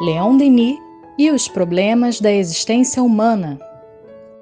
[0.00, 0.78] Leon Denis
[1.16, 3.58] e os problemas da existência humana.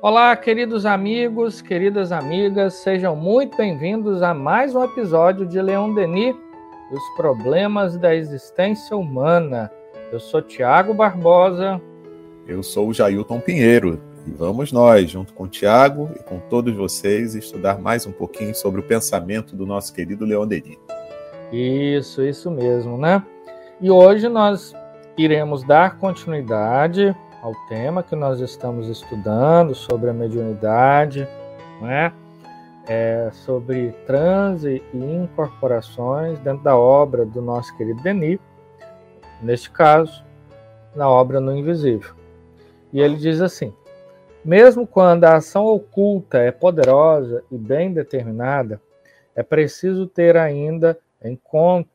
[0.03, 6.35] Olá, queridos amigos, queridas amigas, sejam muito bem-vindos a mais um episódio de Leon Denis
[6.91, 9.71] e os problemas da existência humana.
[10.11, 11.81] Eu sou Tiago Barbosa.
[12.49, 16.75] Eu sou o Jailton Pinheiro e vamos nós, junto com o Tiago e com todos
[16.75, 20.79] vocês, estudar mais um pouquinho sobre o pensamento do nosso querido Leon Denis.
[21.53, 23.25] Isso, isso mesmo, né?
[23.81, 24.75] E hoje nós
[25.17, 31.29] iremos dar continuidade ao tema que nós estamos estudando sobre a mediunidade,
[31.81, 32.13] né?
[32.87, 38.39] É, sobre transe e incorporações dentro da obra do nosso querido Denis,
[39.41, 40.23] neste caso,
[40.95, 42.15] na obra No Invisível.
[42.93, 43.73] E ele diz assim:
[44.45, 48.81] mesmo quando a ação oculta é poderosa e bem determinada,
[49.35, 51.89] é preciso ter ainda em conta,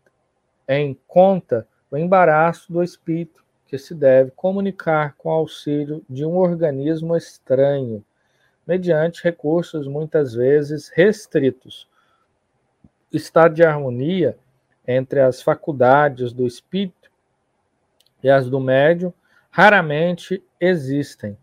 [0.68, 7.16] em conta o embaraço do espírito que se deve comunicar com auxílio de um organismo
[7.16, 8.04] estranho,
[8.66, 11.88] mediante recursos muitas vezes restritos.
[13.12, 14.38] Estado de harmonia
[14.88, 17.12] entre as faculdades do espírito
[18.24, 19.14] e as do médium
[19.52, 21.38] raramente existem.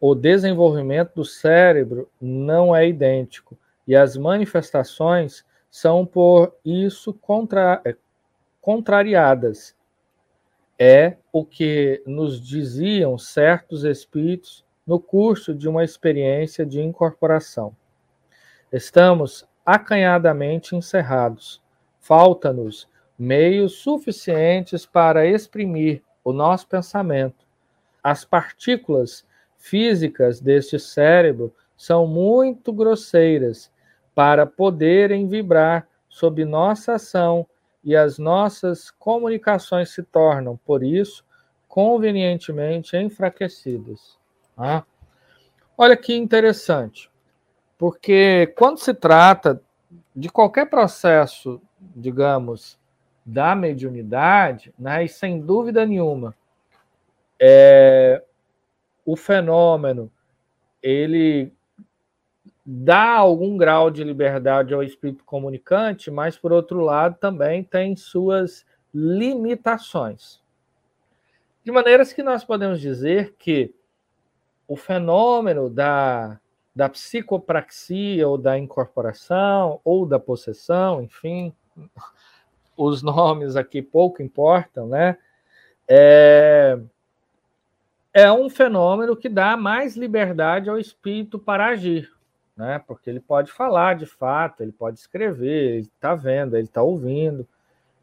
[0.00, 3.56] O desenvolvimento do cérebro não é idêntico
[3.86, 7.82] e as manifestações são por isso contra,
[8.60, 9.74] contrariadas.
[10.78, 17.76] É o que nos diziam certos espíritos no curso de uma experiência de incorporação.
[18.72, 21.62] Estamos acanhadamente encerrados.
[22.00, 22.88] Falta-nos
[23.18, 27.44] meios suficientes para exprimir o nosso pensamento.
[28.02, 29.26] As partículas
[29.58, 33.70] físicas deste cérebro são muito grosseiras
[34.14, 37.46] para poderem vibrar sob nossa ação
[37.82, 41.24] e as nossas comunicações se tornam, por isso,
[41.66, 44.18] convenientemente enfraquecidas.
[44.56, 44.84] Ah.
[45.76, 47.10] Olha que interessante,
[47.78, 49.62] porque quando se trata
[50.14, 52.78] de qualquer processo, digamos,
[53.24, 56.34] da mediunidade, né, e sem dúvida nenhuma,
[57.40, 58.22] é,
[59.04, 60.10] o fenômeno
[60.82, 61.52] ele
[62.72, 68.64] dá algum grau de liberdade ao espírito comunicante, mas, por outro lado, também tem suas
[68.94, 70.40] limitações.
[71.64, 73.74] De maneiras que nós podemos dizer que
[74.68, 76.38] o fenômeno da,
[76.72, 81.52] da psicopraxia ou da incorporação ou da possessão, enfim,
[82.76, 85.18] os nomes aqui pouco importam, né?
[85.88, 86.78] É,
[88.14, 92.08] é um fenômeno que dá mais liberdade ao espírito para agir
[92.60, 92.78] né?
[92.78, 97.48] Porque ele pode falar de fato, ele pode escrever, ele está vendo, ele está ouvindo.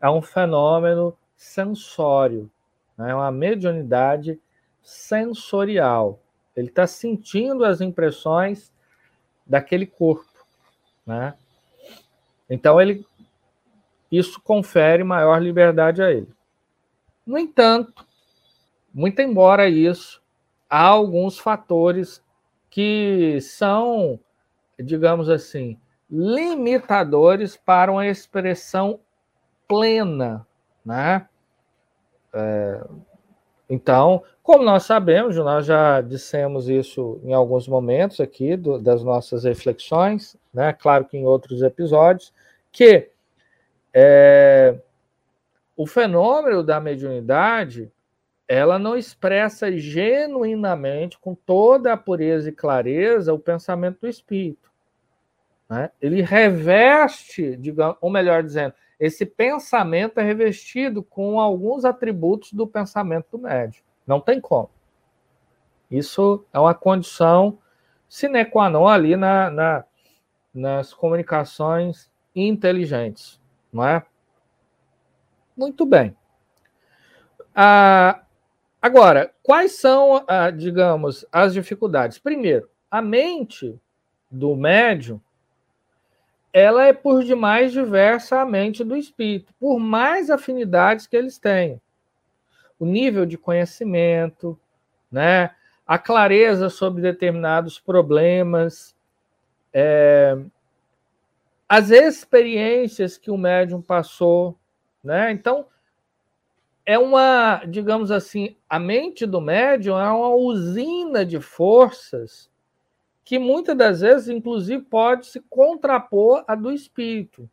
[0.01, 2.49] É um fenômeno sensório,
[2.97, 3.11] né?
[3.11, 4.39] é uma mediunidade
[4.81, 6.19] sensorial.
[6.55, 8.73] Ele está sentindo as impressões
[9.45, 10.43] daquele corpo,
[11.05, 11.35] né?
[12.49, 13.05] Então ele
[14.11, 16.29] isso confere maior liberdade a ele.
[17.23, 18.07] No entanto,
[18.91, 20.19] muito embora isso,
[20.67, 22.23] há alguns fatores
[22.71, 24.19] que são
[24.79, 25.77] digamos assim,
[26.09, 28.99] limitadores para uma expressão
[29.67, 30.45] plena,
[30.85, 31.27] né?
[32.33, 32.83] É,
[33.69, 39.43] então, como nós sabemos, nós já dissemos isso em alguns momentos aqui do, das nossas
[39.43, 40.71] reflexões, né?
[40.71, 42.33] Claro que em outros episódios,
[42.71, 43.09] que
[43.93, 44.79] é,
[45.75, 47.91] o fenômeno da mediunidade
[48.47, 54.71] ela não expressa genuinamente, com toda a pureza e clareza, o pensamento do espírito.
[55.69, 55.91] Né?
[56.01, 63.27] Ele reveste, digamos, ou melhor dizendo, esse pensamento é revestido com alguns atributos do pensamento
[63.31, 63.83] do médium.
[64.05, 64.69] Não tem como.
[65.91, 67.59] Isso é uma condição
[68.07, 69.83] sine qua non ali na, na,
[70.53, 73.39] nas comunicações inteligentes,
[73.71, 74.03] não é?
[75.55, 76.15] Muito bem.
[77.53, 78.21] Ah,
[78.87, 82.17] Agora, quais são, ah, digamos, as dificuldades?
[82.19, 83.77] Primeiro, a mente
[84.31, 85.19] do médium
[86.53, 91.81] ela é por demais diversa à mente do espírito, por mais afinidades que eles tenham.
[92.79, 94.57] O nível de conhecimento,
[95.11, 95.51] né?
[95.85, 98.95] a clareza sobre determinados problemas,
[99.73, 100.37] é,
[101.67, 104.57] as experiências que o médium passou.
[105.03, 105.29] Né?
[105.33, 105.65] Então,
[106.87, 112.49] é uma, digamos assim, a mente do médium é uma usina de forças
[113.25, 117.49] que muitas das vezes, inclusive, pode se contrapor à do espírito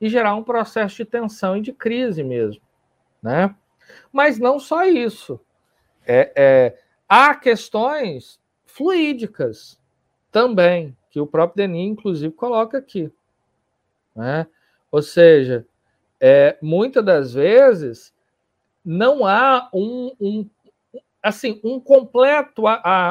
[0.00, 2.62] e gerar um processo de tensão e de crise mesmo,
[3.22, 3.54] né?
[4.10, 5.38] Mas não só isso.
[6.06, 9.78] É, é, há questões fluídicas
[10.30, 13.12] também, que o próprio Denis, inclusive, coloca aqui.
[14.16, 14.46] Né?
[14.90, 15.66] Ou seja,
[16.18, 18.14] é, muitas das vezes
[18.84, 20.48] não há um, um
[21.22, 22.64] assim um completo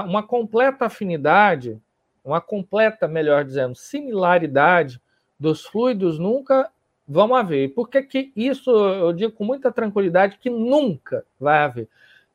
[0.06, 1.80] uma completa afinidade,
[2.24, 5.02] uma completa, melhor dizendo, similaridade
[5.40, 6.70] dos fluidos nunca
[7.08, 7.74] vão haver.
[7.74, 11.88] Por que, que isso eu digo com muita tranquilidade que nunca vai haver?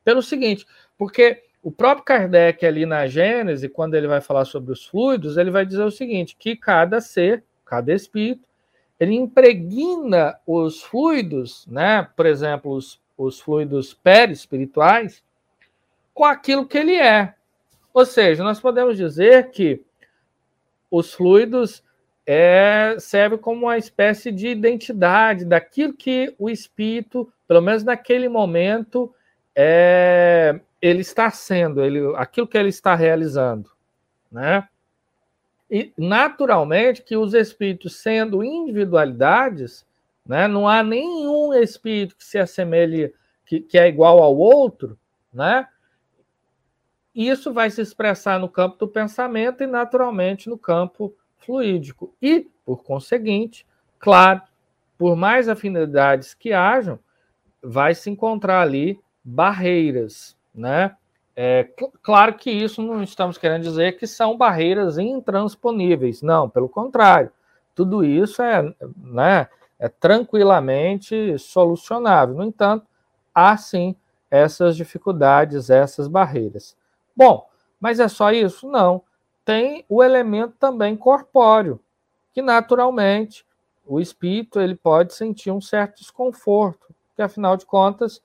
[0.04, 0.66] Pelo seguinte,
[0.98, 5.50] porque o próprio Kardec ali na Gênese, quando ele vai falar sobre os fluidos, ele
[5.50, 8.48] vai dizer o seguinte, que cada ser, cada espírito,
[8.98, 12.08] ele impregna os fluidos, né?
[12.16, 15.22] Por exemplo, os, os fluidos perispirituais,
[16.12, 17.34] com aquilo que ele é.
[17.92, 19.82] Ou seja, nós podemos dizer que
[20.90, 21.82] os fluidos
[22.26, 29.14] é, servem como uma espécie de identidade daquilo que o espírito, pelo menos naquele momento,
[29.54, 33.70] é, ele está sendo, ele, aquilo que ele está realizando,
[34.30, 34.68] né?
[35.70, 39.85] E naturalmente que os espíritos sendo individualidades,
[40.26, 43.14] né, não há nenhum espírito que se assemelhe,
[43.44, 44.98] que, que é igual ao outro,
[45.32, 45.68] né?
[47.14, 52.14] Isso vai se expressar no campo do pensamento e naturalmente no campo fluídico.
[52.20, 53.66] E, por conseguinte,
[53.98, 54.42] claro,
[54.98, 56.98] por mais afinidades que hajam,
[57.62, 60.94] vai se encontrar ali barreiras, né?
[61.34, 61.68] É,
[62.02, 67.30] claro que isso não estamos querendo dizer que são barreiras intransponíveis, não, pelo contrário,
[67.74, 69.46] tudo isso é, né,
[69.78, 72.34] é tranquilamente solucionável.
[72.34, 72.86] No entanto,
[73.34, 73.94] há sim
[74.30, 76.76] essas dificuldades, essas barreiras.
[77.14, 77.48] Bom,
[77.80, 78.68] mas é só isso?
[78.68, 79.02] Não.
[79.44, 81.80] Tem o elemento também corpóreo,
[82.32, 83.46] que naturalmente
[83.86, 88.20] o espírito ele pode sentir um certo desconforto, que afinal de contas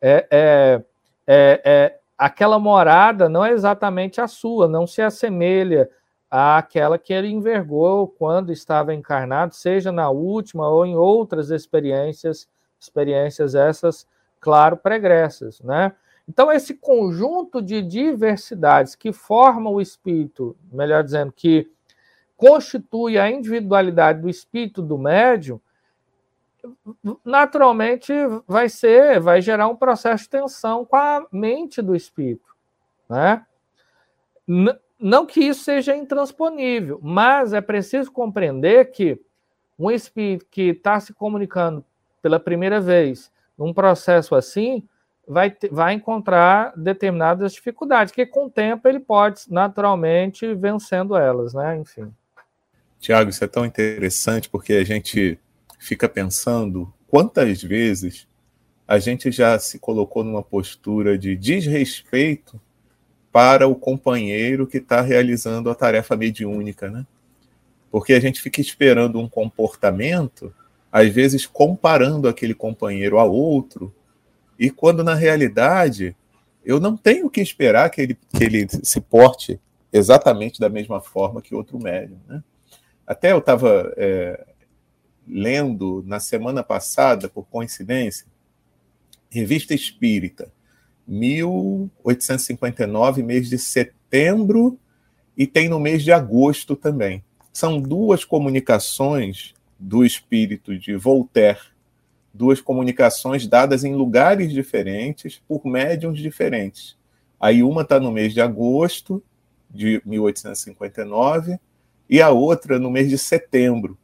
[0.00, 0.84] é, é,
[1.26, 5.90] é, é aquela morada não é exatamente a sua, não se assemelha
[6.32, 12.48] àquela que ele envergou quando estava encarnado, seja na última ou em outras experiências,
[12.80, 14.08] experiências essas,
[14.40, 15.92] claro, pregressas, né?
[16.26, 21.70] Então, esse conjunto de diversidades que forma o espírito, melhor dizendo, que
[22.34, 25.60] constitui a individualidade do espírito do médium,
[27.22, 28.12] naturalmente
[28.46, 32.56] vai ser, vai gerar um processo de tensão com a mente do espírito,
[33.06, 33.44] né?
[35.02, 39.20] Não que isso seja intransponível, mas é preciso compreender que
[39.76, 41.84] um espírito que está se comunicando
[42.22, 43.28] pela primeira vez
[43.58, 44.86] num processo assim
[45.26, 51.76] vai, vai encontrar determinadas dificuldades, que com o tempo ele pode naturalmente vencendo elas, né?
[51.78, 52.14] Enfim.
[53.00, 55.36] Tiago, isso é tão interessante porque a gente
[55.80, 58.28] fica pensando quantas vezes
[58.86, 62.60] a gente já se colocou numa postura de desrespeito
[63.32, 67.06] para o companheiro que está realizando a tarefa mediúnica, né?
[67.90, 70.54] Porque a gente fica esperando um comportamento,
[70.90, 73.92] às vezes comparando aquele companheiro a outro,
[74.58, 76.14] e quando na realidade
[76.64, 79.58] eu não tenho que esperar que ele, que ele se porte
[79.92, 82.42] exatamente da mesma forma que outro médium, né?
[83.06, 84.46] Até eu estava é,
[85.26, 88.26] lendo na semana passada, por coincidência,
[89.28, 90.52] Revista Espírita,
[91.06, 94.76] 1859, mês de setembro,
[95.36, 97.24] e tem no mês de agosto também.
[97.52, 101.72] São duas comunicações do espírito de Voltaire,
[102.32, 106.96] duas comunicações dadas em lugares diferentes, por médiums diferentes.
[107.40, 109.22] Aí uma está no mês de agosto
[109.70, 111.58] de 1859
[112.08, 113.98] e a outra no mês de setembro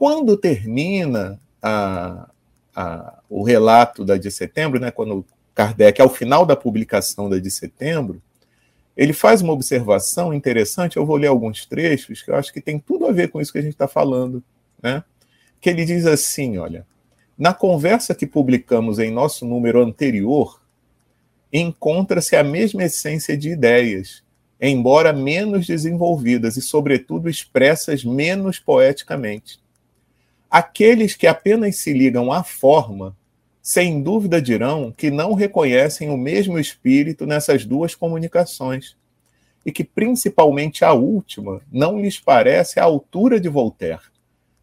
[0.00, 2.30] quando termina a,
[2.74, 7.50] a, o relato da de setembro, né, quando Kardec, ao final da publicação da de
[7.50, 8.22] setembro,
[8.96, 10.96] ele faz uma observação interessante.
[10.96, 13.52] Eu vou ler alguns trechos que eu acho que tem tudo a ver com isso
[13.52, 14.42] que a gente está falando.
[14.82, 15.02] Né?
[15.60, 16.86] Que ele diz assim: olha,
[17.36, 20.60] na conversa que publicamos em nosso número anterior,
[21.52, 24.22] encontra-se a mesma essência de ideias,
[24.60, 29.58] embora menos desenvolvidas e, sobretudo, expressas menos poeticamente.
[30.50, 33.16] Aqueles que apenas se ligam à forma,
[33.62, 38.96] sem dúvida dirão que não reconhecem o mesmo espírito nessas duas comunicações,
[39.64, 44.00] e que principalmente a última não lhes parece à altura de Voltaire,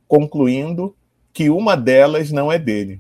[0.08, 0.96] concluindo
[1.32, 3.00] que uma delas não é dele.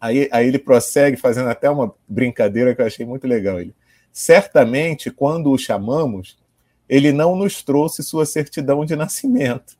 [0.00, 3.60] Aí, aí ele prossegue fazendo até uma brincadeira que eu achei muito legal.
[3.60, 3.74] Ele,
[4.10, 6.38] certamente, quando o chamamos,
[6.88, 9.76] ele não nos trouxe sua certidão de nascimento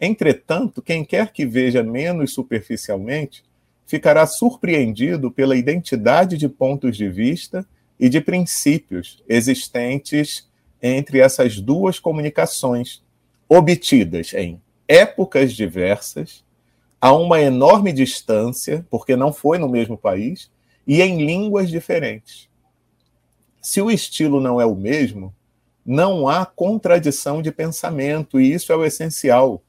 [0.00, 3.44] Entretanto, quem quer que veja menos superficialmente,
[3.90, 7.66] ficará surpreendido pela identidade de pontos de vista
[7.98, 10.48] e de princípios existentes
[10.80, 13.02] entre essas duas comunicações,
[13.48, 16.44] obtidas em épocas diversas,
[17.00, 20.48] a uma enorme distância, porque não foi no mesmo país,
[20.86, 22.48] e em línguas diferentes.
[23.60, 25.34] Se o estilo não é o mesmo,
[25.84, 29.60] não há contradição de pensamento, e isso é o essencial.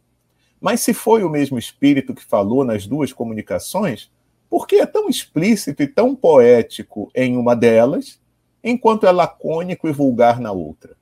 [0.62, 4.12] Mas se foi o mesmo espírito que falou nas duas comunicações,
[4.48, 8.20] por que é tão explícito e tão poético em uma delas,
[8.64, 10.96] enquanto é lacônico e vulgar na outra?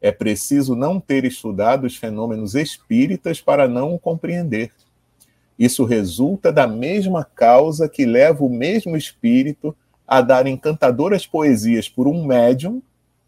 [0.00, 4.70] É preciso não ter estudado os fenômenos espíritas para não o compreender.
[5.58, 12.06] Isso resulta da mesma causa que leva o mesmo espírito a dar encantadoras poesias por
[12.06, 12.80] um médium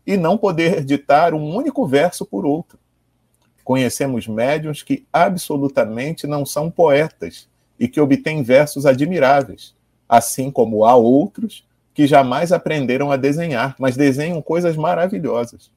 [0.07, 2.79] e não poder ditar um único verso por outro.
[3.71, 7.49] Conhecemos médiums que absolutamente não são poetas
[7.79, 9.77] e que obtêm versos admiráveis,
[10.09, 15.71] assim como há outros que jamais aprenderam a desenhar, mas desenham coisas maravilhosas.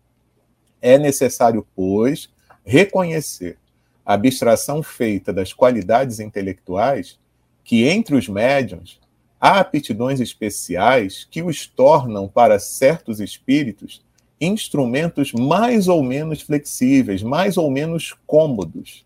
[0.82, 2.32] É necessário, pois,
[2.66, 3.60] reconhecer
[4.04, 7.20] a abstração feita das qualidades intelectuais
[7.64, 9.00] que entre os médiums
[9.40, 14.04] há aptidões especiais que os tornam para certos espíritos
[14.46, 19.06] instrumentos mais ou menos flexíveis, mais ou menos cômodos.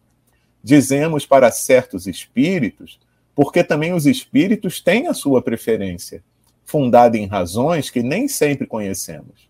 [0.63, 3.00] Dizemos para certos espíritos,
[3.36, 6.24] porque também os espíritos têm a sua preferência,
[6.65, 9.48] fundada em razões que nem sempre conhecemos.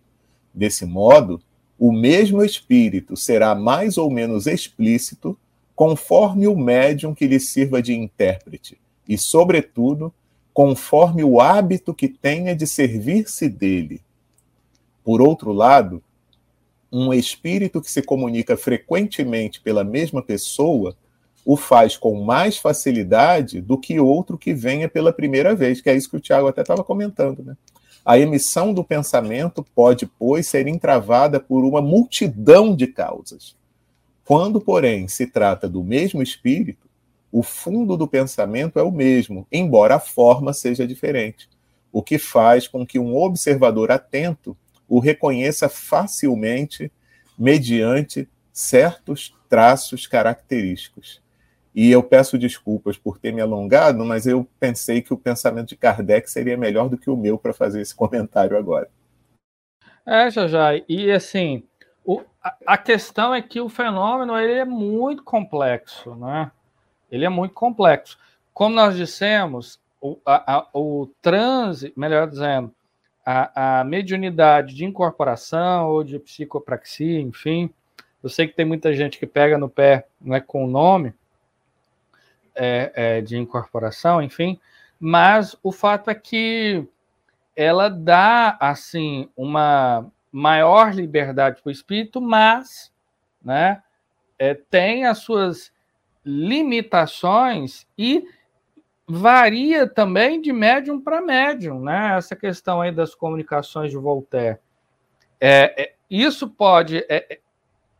[0.53, 1.41] Desse modo,
[1.79, 5.38] o mesmo espírito será mais ou menos explícito
[5.75, 8.77] conforme o médium que lhe sirva de intérprete,
[9.08, 10.12] e, sobretudo,
[10.53, 14.01] conforme o hábito que tenha de servir-se dele,
[15.08, 16.04] por outro lado,
[16.92, 20.98] um espírito que se comunica frequentemente pela mesma pessoa
[21.46, 25.96] o faz com mais facilidade do que outro que venha pela primeira vez, que é
[25.96, 27.42] isso que o Tiago até estava comentando.
[27.42, 27.56] Né?
[28.04, 33.56] A emissão do pensamento pode, pois, ser entravada por uma multidão de causas.
[34.26, 36.86] Quando, porém, se trata do mesmo espírito,
[37.32, 41.48] o fundo do pensamento é o mesmo, embora a forma seja diferente,
[41.94, 44.54] o que faz com que um observador atento
[44.88, 46.91] o reconheça facilmente
[47.38, 51.22] mediante certos traços característicos.
[51.75, 55.75] E eu peço desculpas por ter me alongado, mas eu pensei que o pensamento de
[55.75, 58.89] Kardec seria melhor do que o meu para fazer esse comentário agora.
[60.03, 61.63] É, Jajá, e assim,
[62.03, 66.50] o, a, a, questão é que o fenômeno ele é muito complexo, né?
[67.12, 68.17] Ele é muito complexo.
[68.53, 72.74] Como nós dissemos, o, a, a, o transe, melhor dizendo,
[73.30, 77.70] a, a mediunidade de incorporação ou de psicopraxia, enfim.
[78.24, 81.14] Eu sei que tem muita gente que pega no pé né, com o nome
[82.56, 84.58] é, é, de incorporação, enfim,
[84.98, 86.88] mas o fato é que
[87.54, 92.94] ela dá assim uma maior liberdade para o espírito, mas
[93.44, 93.84] né,
[94.40, 95.70] é, tem as suas
[96.24, 98.26] limitações e
[99.08, 102.18] varia também de médium para médium, né?
[102.18, 104.60] Essa questão aí das comunicações de Voltaire.
[105.40, 106.98] É, é, isso pode.
[107.08, 107.40] É, é,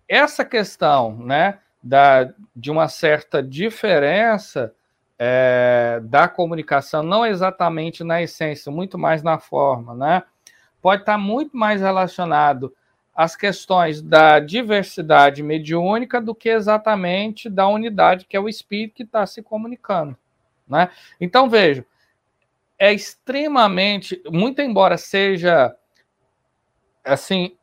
[0.10, 4.74] essa questão, né, da, de uma certa diferença
[5.18, 10.24] é, da comunicação, não exatamente na essência, muito mais na forma, né?
[10.82, 12.74] Pode estar muito mais relacionado
[13.16, 19.04] às questões da diversidade mediúnica do que exatamente da unidade, que é o espírito que
[19.04, 20.16] está se comunicando.
[20.68, 20.90] Né?
[21.20, 21.86] Então, veja,
[22.78, 25.76] é extremamente, muito embora seja
[27.04, 27.56] assim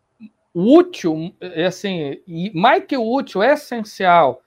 [0.54, 1.34] útil,
[1.66, 2.22] assim,
[2.54, 4.40] mais que útil, é essencial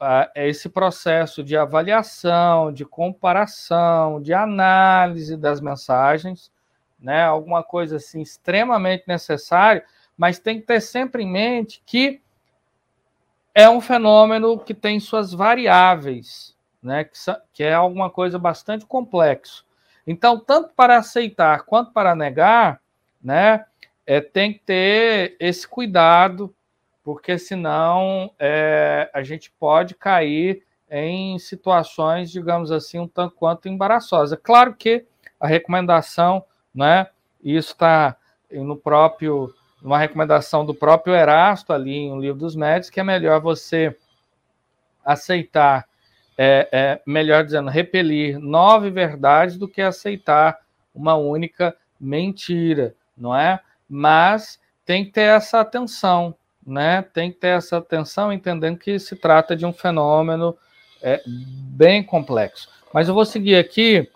[0.00, 6.50] uh, esse processo de avaliação, de comparação, de análise das mensagens,
[6.98, 7.22] né?
[7.22, 9.82] Alguma coisa assim extremamente necessário,
[10.16, 12.20] mas tem que ter sempre em mente que
[13.54, 16.55] é um fenômeno que tem suas variáveis,
[16.86, 17.18] né, que,
[17.52, 19.66] que é alguma coisa bastante complexo.
[20.06, 22.80] Então, tanto para aceitar quanto para negar,
[23.22, 23.66] né,
[24.06, 26.54] é, tem que ter esse cuidado,
[27.02, 34.38] porque senão é, a gente pode cair em situações, digamos assim, um tanto quanto embaraçosas.
[34.40, 35.04] Claro que
[35.40, 37.08] a recomendação, né,
[37.42, 38.16] isso está
[38.48, 39.52] no próprio,
[39.82, 43.96] uma recomendação do próprio Erasto ali no Livro dos Médios, que é melhor você
[45.04, 45.84] aceitar
[46.36, 50.58] é, é, melhor dizendo, repelir nove verdades do que aceitar
[50.94, 53.60] uma única mentira, não é?
[53.88, 56.34] Mas tem que ter essa atenção,
[56.66, 57.02] né?
[57.02, 60.56] Tem que ter essa atenção, entendendo que se trata de um fenômeno
[61.02, 62.68] é, bem complexo.
[62.92, 64.08] Mas eu vou seguir aqui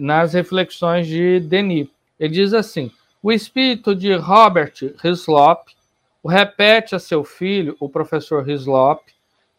[0.00, 1.88] nas reflexões de Denis.
[2.18, 2.90] Ele diz assim:
[3.22, 5.68] o espírito de Robert Hislop
[6.24, 9.02] repete a seu filho, o professor Hislop,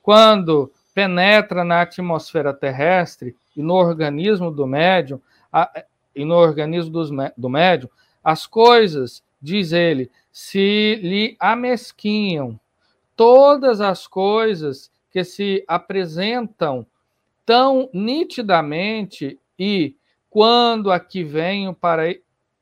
[0.02, 5.22] quando penetra na atmosfera terrestre e no organismo do médium,
[5.54, 5.84] a,
[6.16, 7.88] e no organismo dos, do médium,
[8.24, 12.60] as coisas, diz ele, se lhe amesquinham.
[13.16, 16.84] Todas as coisas que se apresentam
[17.46, 19.96] tão nitidamente e
[20.32, 22.06] quando aqui venho para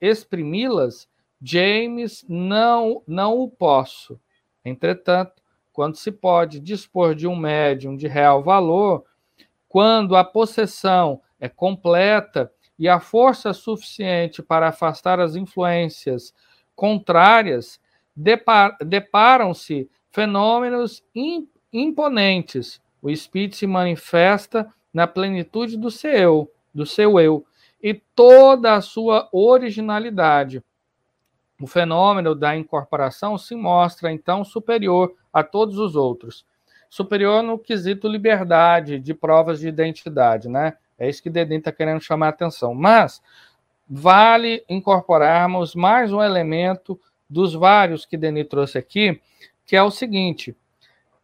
[0.01, 1.07] exprimi-las,
[1.41, 4.19] James não não o posso.
[4.65, 5.41] Entretanto,
[5.75, 9.03] quando se pode dispor de um médium de real valor,
[9.67, 16.33] quando a possessão é completa e a força suficiente para afastar as influências
[16.73, 17.77] contrárias,
[18.15, 21.03] deparam-se fenômenos
[21.73, 22.81] imponentes.
[23.01, 27.45] O espírito se manifesta na plenitude do seu, do seu eu,
[27.83, 30.63] e toda a sua originalidade.
[31.61, 36.45] O fenômeno da incorporação se mostra então superior a todos os outros.
[36.89, 40.73] Superior no quesito liberdade de provas de identidade, né?
[40.97, 42.73] É isso que Dedin está querendo chamar a atenção.
[42.73, 43.21] Mas
[43.87, 49.21] vale incorporarmos mais um elemento dos vários que Denis trouxe aqui,
[49.65, 50.55] que é o seguinte: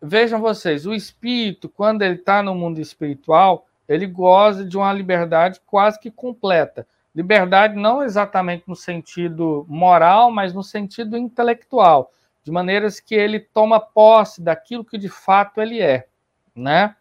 [0.02, 5.60] vejam vocês, o espírito, quando ele está no mundo espiritual, ele goza de uma liberdade
[5.66, 6.88] quase que completa.
[7.14, 12.12] Liberdade não exatamente no sentido moral, mas no sentido intelectual,
[12.44, 16.08] de maneiras que ele toma posse daquilo que de fato ele é,
[16.56, 16.96] né?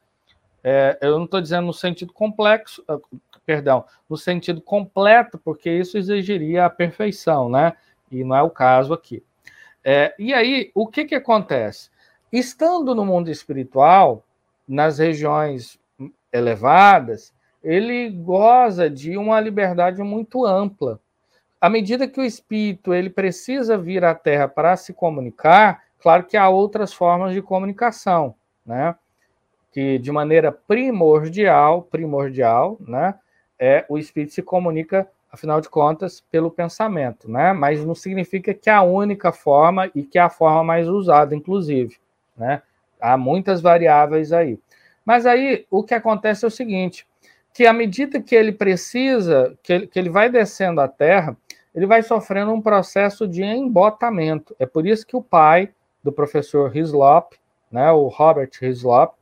[0.62, 2.98] É, eu não estou dizendo no sentido complexo, ah,
[3.46, 7.72] perdão, no sentido completo, porque isso exigiria a perfeição, né?
[8.10, 9.22] E não é o caso aqui.
[9.82, 11.88] É, e aí, o que, que acontece?
[12.30, 14.24] Estando no mundo espiritual,
[14.68, 15.80] nas regiões
[16.32, 20.98] elevadas, ele goza de uma liberdade muito ampla.
[21.60, 26.36] À medida que o espírito ele precisa vir à Terra para se comunicar, claro que
[26.36, 28.94] há outras formas de comunicação, né?
[29.70, 33.14] Que de maneira primordial, primordial, né?
[33.58, 37.52] É o espírito se comunica, afinal de contas, pelo pensamento, né?
[37.52, 41.34] Mas não significa que é a única forma e que é a forma mais usada,
[41.36, 41.98] inclusive,
[42.34, 42.62] né?
[42.98, 44.58] Há muitas variáveis aí.
[45.04, 47.06] Mas aí o que acontece é o seguinte:
[47.52, 51.36] que à medida que ele precisa, que ele, que ele vai descendo a terra,
[51.74, 54.54] ele vai sofrendo um processo de embotamento.
[54.58, 57.34] É por isso que o pai do professor Hislop,
[57.70, 59.14] né, o Robert Hislop,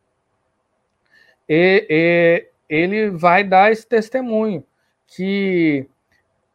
[1.49, 4.64] e, e, ele vai dar esse testemunho
[5.07, 5.88] que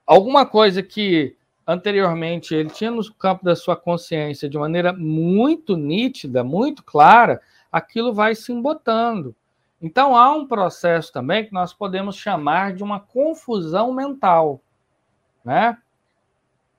[0.06, 6.44] alguma coisa que anteriormente ele tinha no campo da sua consciência de maneira muito nítida,
[6.44, 9.36] muito clara, aquilo vai se embotando.
[9.84, 14.62] Então há um processo também que nós podemos chamar de uma confusão mental,
[15.44, 15.78] né?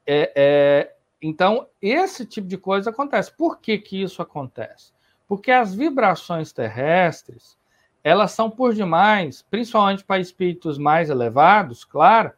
[0.07, 3.31] É, é, então esse tipo de coisa acontece.
[3.37, 4.91] Por que que isso acontece?
[5.29, 7.59] Porque as vibrações terrestres
[8.03, 12.33] elas são por demais, principalmente para espíritos mais elevados, claro,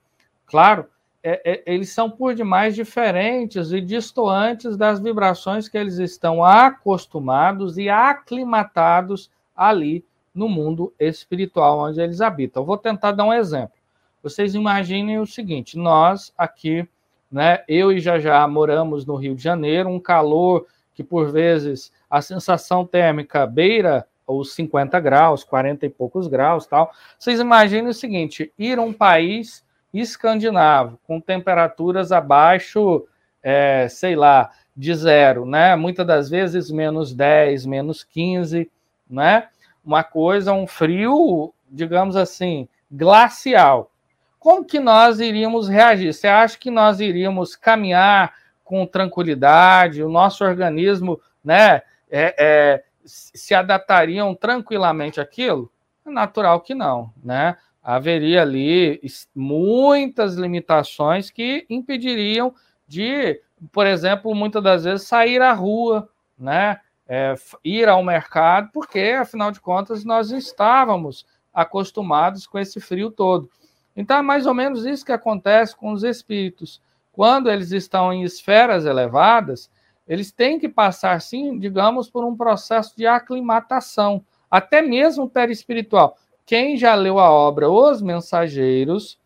[0.46, 0.87] claro,
[1.22, 7.79] é, é, eles são por demais diferentes e distantes das vibrações que eles estão acostumados
[7.79, 10.05] e aclimatados ali
[10.37, 12.64] no mundo espiritual onde eles habitam.
[12.64, 13.77] vou tentar dar um exemplo.
[14.22, 16.87] Vocês imaginem o seguinte: nós aqui,
[17.31, 22.22] né, eu e Jajá moramos no Rio de Janeiro, um calor que por vezes a
[22.22, 26.90] sensação térmica beira os 50 graus, 40 e poucos graus, tal.
[27.18, 33.07] Vocês imaginem o seguinte: ir a um país escandinavo, com temperaturas abaixo,
[33.42, 35.75] é, sei lá, de zero, né?
[35.77, 38.70] Muitas das vezes menos 10, menos 15,
[39.09, 39.49] né?
[39.87, 43.92] Uma coisa, um frio, digamos assim, glacial.
[44.40, 46.12] Como que nós iríamos reagir?
[46.12, 50.03] Você acha que nós iríamos caminhar com tranquilidade?
[50.03, 55.70] O nosso organismo, né, é, é, se adaptariam tranquilamente àquilo?
[56.05, 57.57] É natural que não, né?
[57.87, 59.01] haveria ali
[59.33, 62.53] muitas limitações que impediriam
[62.88, 66.81] de, por exemplo, muitas das vezes sair à rua, né?
[67.09, 73.49] É, ir ao mercado, porque afinal de contas nós estávamos acostumados com esse frio todo.
[73.97, 76.83] Então é mais ou menos isso que acontece com os espíritos.
[77.12, 79.71] Quando eles estão em esferas elevadas,
[80.07, 86.16] eles têm que passar, sim, digamos, por um processo de aclimatação, até mesmo perispiritual.
[86.45, 89.19] Quem já leu a obra Os Mensageiros,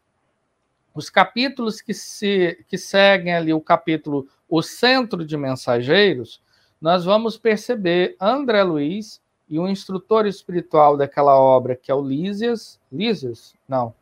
[0.94, 6.40] os capítulos que, se, que seguem ali o capítulo O Centro de Mensageiros,
[6.80, 12.80] nós vamos perceber André Luiz e o instrutor espiritual daquela obra, que é o Lísias,
[12.90, 13.54] Lísias?
[13.68, 13.92] Não,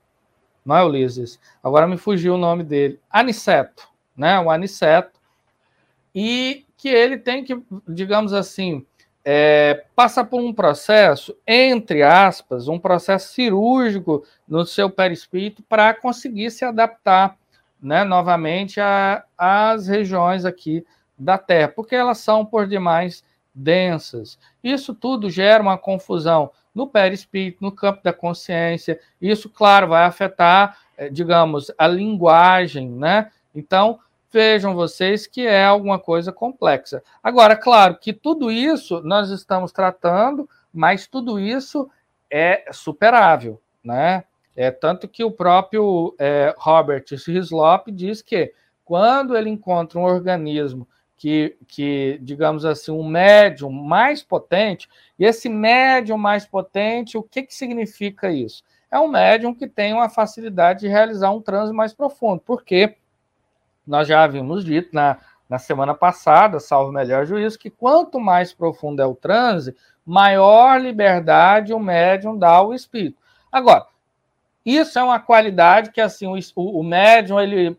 [0.64, 5.19] não é o Lísias, agora me fugiu o nome dele, Aniceto, né, o Aniceto,
[6.14, 8.87] e que ele tem que, digamos assim,
[9.25, 16.51] é, passa por um processo, entre aspas, um processo cirúrgico no seu perispírito para conseguir
[16.51, 17.37] se adaptar
[17.81, 18.81] né, novamente
[19.37, 20.85] às regiões aqui
[21.18, 24.38] da Terra, porque elas são por demais densas.
[24.62, 29.00] Isso tudo gera uma confusão no perispírito, no campo da consciência.
[29.20, 33.31] Isso, claro, vai afetar, é, digamos, a linguagem, né?
[33.54, 33.98] Então,
[34.31, 37.02] vejam vocês que é alguma coisa complexa.
[37.22, 41.90] Agora, claro que tudo isso nós estamos tratando, mas tudo isso
[42.31, 44.24] é superável, né?
[44.54, 48.52] É tanto que o próprio é, Robert Hislop diz que
[48.85, 50.87] quando ele encontra um organismo
[51.18, 57.42] que, que, digamos assim, um médium mais potente, e esse médium mais potente, o que,
[57.42, 58.62] que significa isso?
[58.90, 62.96] É um médium que tem uma facilidade de realizar um transe mais profundo, porque
[63.85, 69.02] nós já havíamos dito na, na semana passada, salvo melhor juízo, que quanto mais profundo
[69.02, 69.76] é o transe,
[70.07, 73.18] maior liberdade o médium dá ao espírito.
[73.50, 73.87] Agora,
[74.64, 77.76] isso é uma qualidade que assim o, o médium ele,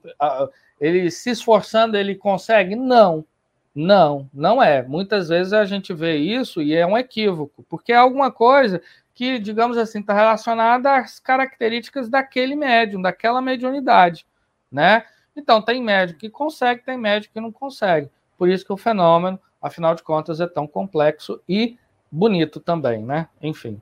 [0.80, 2.76] ele se esforçando ele consegue?
[2.76, 3.26] Não,
[3.74, 4.82] não, não é.
[4.84, 8.82] Muitas vezes a gente vê isso e é um equívoco, porque é alguma coisa
[9.14, 14.26] que, digamos assim, está relacionada às características daquele médium, daquela mediunidade,
[14.72, 15.04] né?
[15.36, 18.10] Então, tem médico que consegue, tem médico que não consegue.
[18.38, 21.78] Por isso que o fenômeno, afinal de contas, é tão complexo e
[22.12, 23.28] bonito também, né?
[23.42, 23.82] Enfim.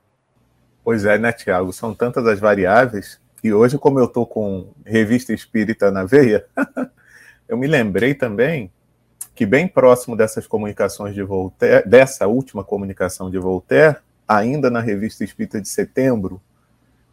[0.84, 1.72] Pois é, né, Tiago?
[1.72, 3.20] São tantas as variáveis.
[3.42, 6.44] E hoje, como eu estou com revista espírita na veia,
[7.48, 8.70] eu me lembrei também
[9.34, 15.22] que, bem próximo dessas comunicações de Voltaire, dessa última comunicação de Voltaire, ainda na revista
[15.22, 16.40] espírita de setembro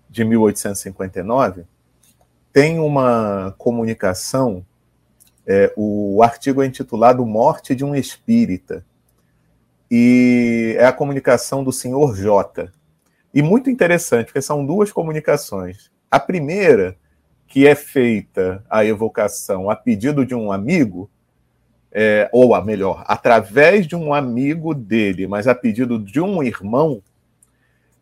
[0.10, 1.66] de 1859,
[2.52, 4.66] tem uma comunicação,
[5.46, 8.84] é, o artigo é intitulado Morte de um Espírita,
[9.90, 12.72] e é a comunicação do senhor J.
[13.34, 15.92] E muito interessante, porque são duas comunicações.
[16.16, 16.98] A primeira,
[17.48, 21.10] que é feita a evocação a pedido de um amigo,
[21.92, 27.02] é, ou a melhor, através de um amigo dele, mas a pedido de um irmão,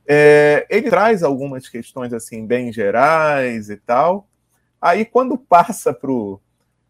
[0.07, 4.27] é, ele traz algumas questões assim bem gerais e tal,
[4.83, 5.97] Aí, quando passa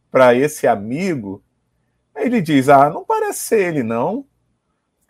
[0.09, 1.43] para esse amigo,
[2.15, 4.25] ele diz: Ah, não parece ser ele, não,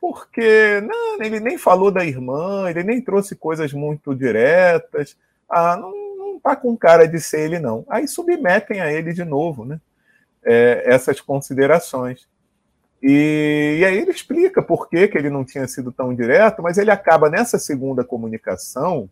[0.01, 5.17] porque não, ele nem falou da irmã, ele nem trouxe coisas muito diretas.
[5.47, 5.93] Ah, não,
[6.43, 7.85] tá com cara de ser ele, não.
[7.89, 9.79] Aí submetem a ele de novo, né?
[10.43, 12.27] É, essas considerações.
[13.01, 16.77] E, e, aí ele explica por que, que ele não tinha sido tão direto, mas
[16.77, 19.09] ele acaba nessa segunda comunicação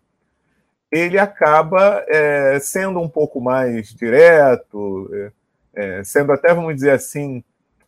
[0.91, 5.31] ele acaba é, sendo um pouco mais direto, é,
[5.73, 7.41] é, sendo até, vamos dizer assim,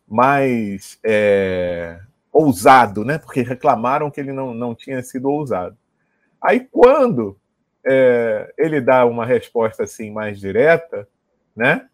[0.08, 2.00] mais é,
[2.32, 3.18] ousado, né?
[3.18, 5.76] Porque reclamaram que ele não, não tinha sido ousado.
[6.40, 7.36] Aí, quando
[7.84, 11.08] é, ele dá uma resposta assim mais direta,
[11.54, 11.88] né?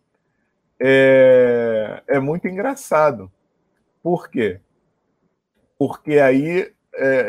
[0.81, 3.31] É, é muito engraçado.
[4.03, 4.61] Por quê?
[5.79, 6.73] Porque aí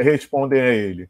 [0.01, 1.09] respondem a ele: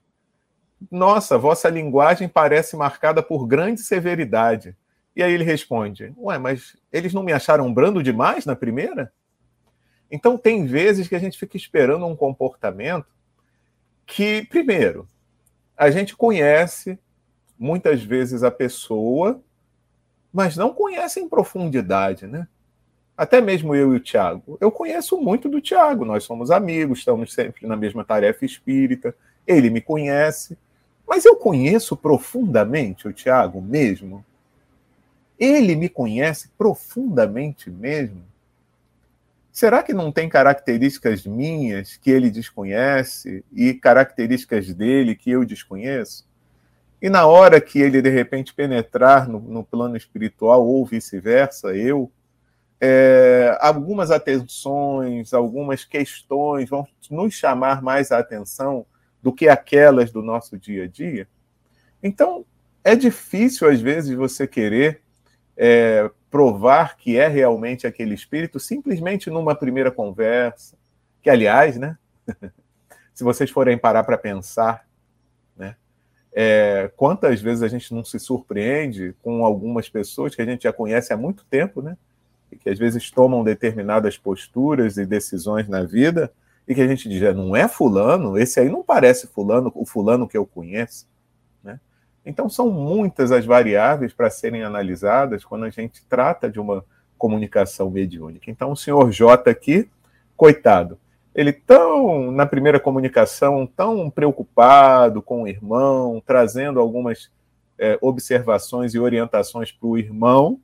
[0.90, 4.76] nossa, vossa linguagem parece marcada por grande severidade.
[5.16, 9.12] E aí ele responde: Ué, mas eles não me acharam brando demais na primeira?
[10.10, 13.08] Então, tem vezes que a gente fica esperando um comportamento
[14.06, 15.08] que, primeiro,
[15.78, 17.00] a gente conhece
[17.62, 19.40] muitas vezes a pessoa,
[20.34, 22.48] mas não conhece em profundidade, né?
[23.16, 24.58] Até mesmo eu e o Tiago.
[24.60, 29.16] Eu conheço muito do Tiago, nós somos amigos, estamos sempre na mesma tarefa espírita.
[29.46, 30.58] Ele me conhece,
[31.08, 34.26] mas eu conheço profundamente o Tiago mesmo?
[35.38, 38.24] Ele me conhece profundamente mesmo?
[39.52, 46.31] Será que não tem características minhas que ele desconhece e características dele que eu desconheço?
[47.02, 52.12] E na hora que ele de repente penetrar no, no plano espiritual ou vice-versa, eu,
[52.80, 58.86] é, algumas atenções, algumas questões vão nos chamar mais a atenção
[59.22, 61.28] do que aquelas do nosso dia a dia.
[62.04, 62.46] Então,
[62.84, 65.02] é difícil, às vezes, você querer
[65.58, 70.76] é, provar que é realmente aquele espírito simplesmente numa primeira conversa.
[71.22, 71.98] Que, aliás, né?
[73.14, 74.88] se vocês forem parar para pensar?
[76.34, 80.72] É, quantas vezes a gente não se surpreende com algumas pessoas que a gente já
[80.72, 81.98] conhece há muito tempo, né?
[82.52, 86.32] E que às vezes tomam determinadas posturas e decisões na vida
[86.68, 89.86] e que a gente diz, é, não é fulano, esse aí não parece fulano, o
[89.86, 91.08] fulano que eu conheço.
[91.64, 91.80] Né?
[92.26, 96.86] Então são muitas as variáveis para serem analisadas quando a gente trata de uma
[97.18, 98.50] comunicação mediúnica.
[98.50, 99.90] Então o senhor J aqui,
[100.38, 100.98] coitado,
[101.34, 107.32] ele tão na primeira comunicação tão preocupado com o irmão, trazendo algumas
[107.80, 110.60] é, observações e orientações para o irmão,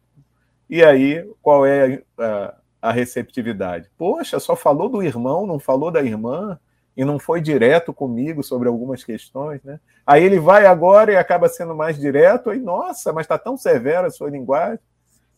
[0.69, 3.89] e aí qual é a, a receptividade?
[3.97, 6.59] Poxa, só falou do irmão, não falou da irmã
[6.95, 9.79] e não foi direto comigo sobre algumas questões, né?
[10.05, 14.07] Aí ele vai agora e acaba sendo mais direto, e nossa, mas está tão severa
[14.07, 14.79] a sua linguagem.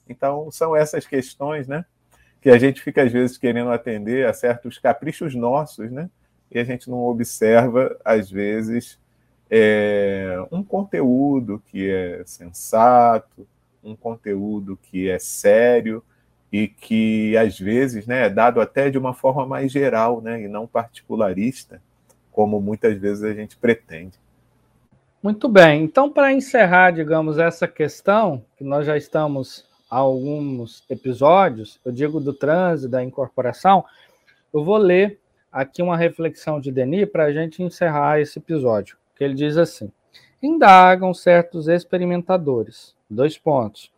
[0.08, 1.86] Então, são essas questões, né?
[2.42, 6.10] Que a gente fica, às vezes, querendo atender a certos caprichos nossos, né?
[6.52, 8.98] E a gente não observa, às vezes,
[9.50, 13.48] é, um conteúdo que é sensato,
[13.84, 16.04] um conteúdo que é sério,
[16.52, 20.48] e que às vezes né, é dado até de uma forma mais geral né, e
[20.48, 21.82] não particularista,
[22.32, 24.18] como muitas vezes a gente pretende.
[25.22, 25.84] Muito bem.
[25.84, 32.34] Então, para encerrar, digamos, essa questão, que nós já estamos alguns episódios, eu digo do
[32.34, 33.84] transe, da incorporação,
[34.54, 35.20] eu vou ler
[35.52, 39.92] aqui uma reflexão de Denis para a gente encerrar esse episódio, que ele diz assim:
[40.42, 43.92] indagam certos experimentadores, dois pontos,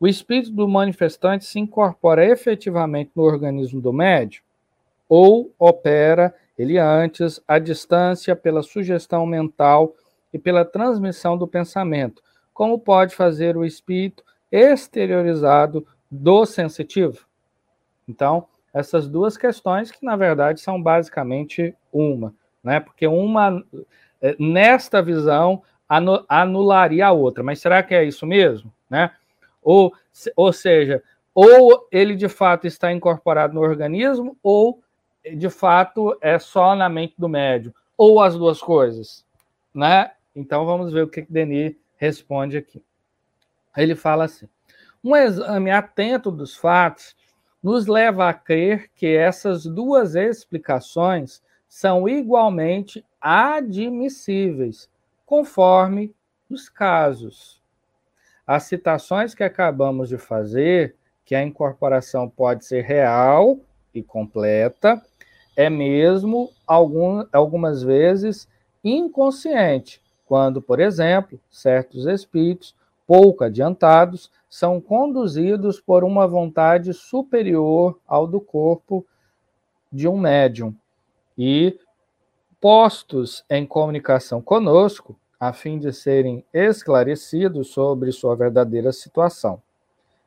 [0.00, 4.42] o espírito do manifestante se incorpora efetivamente no organismo do médium
[5.08, 9.94] ou opera ele antes à distância pela sugestão mental
[10.32, 17.26] e pela transmissão do pensamento, como pode fazer o espírito exteriorizado do sensitivo?
[18.08, 22.80] Então, essas duas questões que na verdade são basicamente uma, né?
[22.80, 23.64] Porque uma
[24.22, 25.62] eh, nesta visão
[26.28, 29.10] anularia a outra, mas será que é isso mesmo, né?
[29.62, 29.92] Ou,
[30.36, 31.02] ou seja,
[31.34, 34.82] ou ele de fato está incorporado no organismo, ou
[35.36, 39.24] de fato é só na mente do médium, ou as duas coisas,
[39.74, 40.12] né?
[40.34, 42.82] Então vamos ver o que Denis responde aqui.
[43.82, 44.48] Ele fala assim:
[45.02, 47.16] um exame atento dos fatos
[47.62, 54.88] nos leva a crer que essas duas explicações são igualmente admissíveis,
[55.24, 56.14] conforme
[56.48, 57.62] os casos.
[58.46, 63.58] As citações que acabamos de fazer, que a incorporação pode ser real
[63.92, 65.02] e completa,
[65.54, 68.48] é mesmo algum, algumas vezes
[68.82, 72.74] inconsciente, quando, por exemplo, certos espíritos
[73.08, 79.06] pouco adiantados são conduzidos por uma vontade superior ao do corpo
[79.90, 80.74] de um médium
[81.36, 81.80] e
[82.60, 89.62] postos em comunicação conosco, a fim de serem esclarecidos sobre sua verdadeira situação.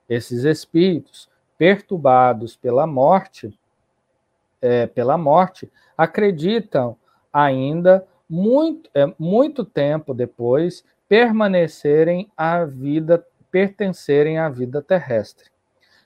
[0.10, 3.56] Esses espíritos, perturbados pela morte,
[4.60, 6.98] é, pela morte, acreditam
[7.32, 13.22] ainda muito, é, muito tempo depois permanecerem à vida,
[13.52, 15.52] pertencerem à vida terrestre,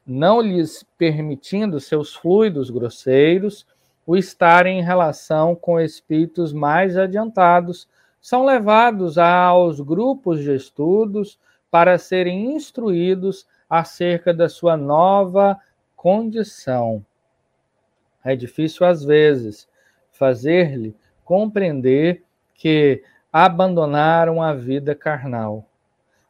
[0.04, 3.68] não lhes permitindo seus fluidos grosseiros
[4.04, 7.88] o estarem em relação com espíritos mais adiantados
[8.20, 11.38] são levados aos grupos de estudos
[11.70, 15.56] para serem instruídos acerca da sua nova
[15.96, 17.06] condição.
[18.24, 19.70] É difícil, às vezes,
[20.12, 22.24] fazer-lhe compreender
[22.56, 23.04] que
[23.38, 25.66] abandonaram a vida carnal.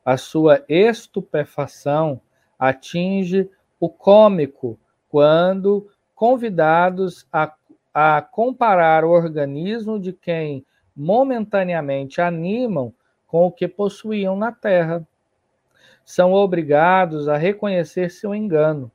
[0.04, 2.20] A sua estupefação
[2.58, 3.48] atinge
[3.80, 7.54] o cômico quando convidados a,
[7.94, 10.66] a comparar o organismo de quem
[10.96, 12.92] momentaneamente animam
[13.28, 15.08] com o que possuíam na terra.
[16.04, 18.92] São obrigados a reconhecer seu engano.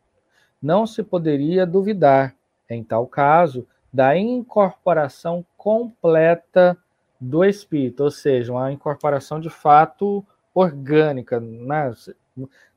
[0.61, 2.35] Não se poderia duvidar,
[2.69, 6.77] em tal caso, da incorporação completa
[7.21, 11.93] do espírito, ou seja, uma incorporação de fato orgânica, né?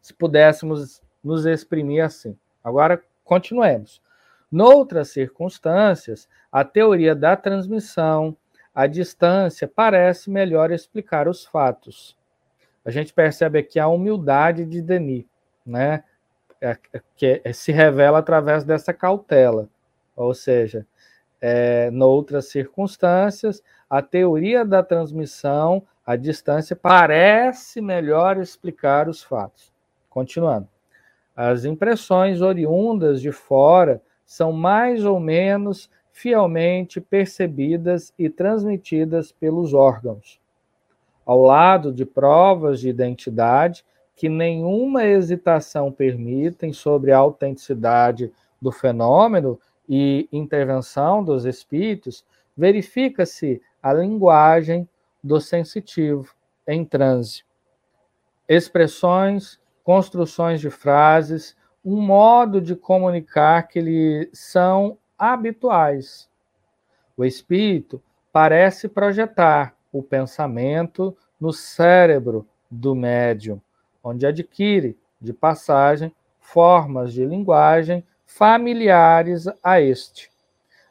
[0.01, 2.37] se pudéssemos nos exprimir assim.
[2.63, 4.01] Agora, continuemos.
[4.51, 8.35] Noutras circunstâncias, a teoria da transmissão,
[8.75, 12.17] a distância parece melhor explicar os fatos.
[12.85, 15.25] A gente percebe aqui a humildade de Denis,
[15.65, 16.03] né?
[16.59, 19.69] É, é, que se revela através dessa cautela.
[20.15, 20.85] Ou seja,
[21.45, 29.69] é, noutras circunstâncias, a teoria da transmissão à distância parece melhor explicar os fatos.
[30.09, 30.69] Continuando.
[31.35, 40.39] As impressões oriundas de fora são mais ou menos fielmente percebidas e transmitidas pelos órgãos.
[41.25, 43.83] Ao lado de provas de identidade
[44.15, 53.93] que nenhuma hesitação permitem sobre a autenticidade do fenômeno e intervenção dos espíritos, verifica-se a
[53.93, 54.87] linguagem
[55.23, 56.33] do sensitivo
[56.67, 57.43] em transe.
[58.47, 66.29] Expressões, construções de frases, um modo de comunicar que lhe são habituais.
[67.17, 73.61] O espírito parece projetar o pensamento no cérebro do médium,
[74.03, 78.03] onde adquire, de passagem, formas de linguagem
[78.35, 80.31] familiares a este.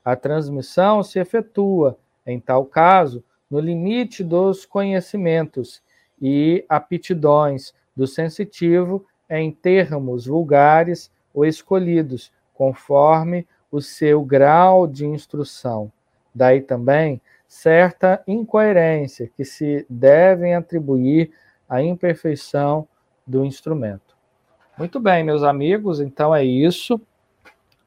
[0.04, 5.82] A transmissão se efetua, em tal caso, no limite dos conhecimentos
[6.20, 15.90] e aptidões do sensitivo em termos vulgares ou escolhidos, conforme o seu grau de instrução.
[16.32, 21.32] Daí também certa incoerência que se devem atribuir
[21.68, 22.86] à imperfeição
[23.26, 24.16] do instrumento.
[24.78, 27.00] Muito bem, meus amigos, então é isso.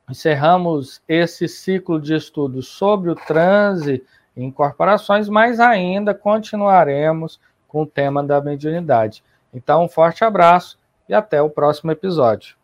[0.09, 4.03] Encerramos esse ciclo de estudos sobre o transe
[4.35, 9.23] em corporações, mas ainda continuaremos com o tema da mediunidade.
[9.53, 10.77] Então, um forte abraço
[11.09, 12.55] e até o próximo episódio.